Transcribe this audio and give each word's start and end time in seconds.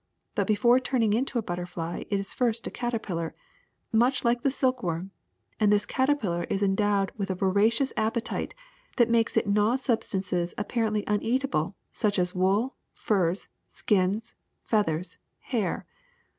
But 0.33 0.47
before 0.47 0.79
turning 0.79 1.13
into 1.13 1.37
a 1.37 1.43
butterfly 1.43 2.05
it 2.09 2.19
is 2.19 2.33
first 2.33 2.65
a 2.65 2.71
caterpillar, 2.71 3.35
much 3.93 4.25
like 4.25 4.41
the 4.41 4.49
silk 4.49 4.81
worm; 4.81 5.11
and 5.59 5.71
this 5.71 5.85
caterpillar 5.85 6.45
is 6.45 6.63
endowed 6.63 7.11
with 7.17 7.29
a 7.29 7.35
vora 7.35 7.71
cious 7.71 7.93
appetite 7.95 8.55
that 8.97 9.11
makes 9.11 9.37
it 9.37 9.45
gnaw 9.45 9.75
substances 9.75 10.55
ap 10.57 10.69
parently 10.69 11.03
uneatable, 11.05 11.75
such 11.91 12.17
as 12.17 12.33
wool, 12.33 12.73
furs, 12.95 13.49
skins, 13.69 14.33
feathers, 14.63 15.19
hair. 15.39 15.85